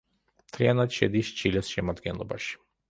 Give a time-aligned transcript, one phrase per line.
[0.45, 2.61] მთლიანად შედის ჩილეს შემადგენლობაში.